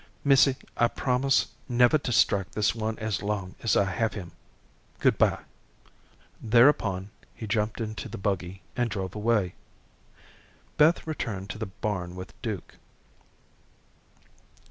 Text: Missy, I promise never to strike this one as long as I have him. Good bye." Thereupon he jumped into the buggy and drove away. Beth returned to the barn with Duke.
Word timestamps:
Missy, 0.23 0.55
I 0.77 0.87
promise 0.87 1.45
never 1.69 1.99
to 1.99 2.11
strike 2.11 2.49
this 2.53 2.73
one 2.73 2.97
as 2.97 3.21
long 3.21 3.53
as 3.61 3.77
I 3.77 3.83
have 3.83 4.15
him. 4.15 4.31
Good 4.97 5.19
bye." 5.19 5.43
Thereupon 6.41 7.11
he 7.35 7.45
jumped 7.45 7.79
into 7.79 8.09
the 8.09 8.17
buggy 8.17 8.63
and 8.75 8.89
drove 8.89 9.13
away. 9.13 9.53
Beth 10.75 11.05
returned 11.05 11.51
to 11.51 11.59
the 11.59 11.67
barn 11.67 12.15
with 12.15 12.33
Duke. 12.41 12.77